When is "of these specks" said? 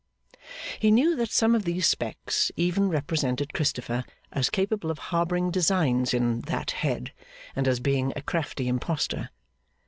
1.53-2.51